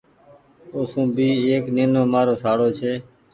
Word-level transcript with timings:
اوسون 0.75 1.05
ڀي 1.15 1.27
ايڪ 1.47 1.63
نينومآرو 1.75 2.35
شاڙو 2.41 2.67
ڇي۔ 2.77 2.93